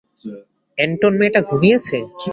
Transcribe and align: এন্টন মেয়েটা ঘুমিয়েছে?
এন্টন 0.77 1.13
মেয়েটা 1.19 1.41
ঘুমিয়েছে? 1.49 1.97